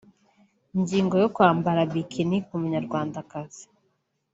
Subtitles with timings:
[0.75, 3.65] Ingingo yo kwambara ’Bikini’ ku munyarwandakazi